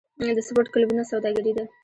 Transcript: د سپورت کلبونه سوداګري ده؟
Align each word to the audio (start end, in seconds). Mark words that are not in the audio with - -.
د 0.37 0.39
سپورت 0.47 0.67
کلبونه 0.73 1.03
سوداګري 1.11 1.51
ده؟ 1.57 1.63